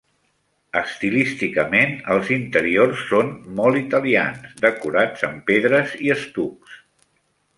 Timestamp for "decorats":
4.65-5.27